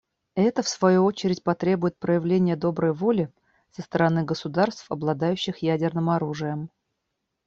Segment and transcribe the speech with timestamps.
[0.33, 3.31] Это, в свою очередь, потребует проявления доброй воли
[3.69, 6.71] со стороны государств, обладающих ядерным оружием.